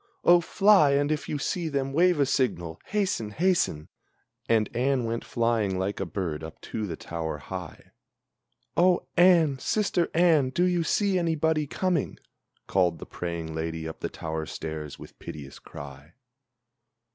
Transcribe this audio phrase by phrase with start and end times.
[0.23, 2.81] Oh, fly, and if you see them, wave a signal!
[2.85, 3.29] Hasten!
[3.29, 3.87] hasten!"
[4.49, 7.91] And Anne went flying like a bird up to the tower high.
[8.75, 12.17] "Oh, Anne, sister Anne, do you see anybody coming?"
[12.65, 16.13] Called the praying lady up the tower stairs with piteous cry.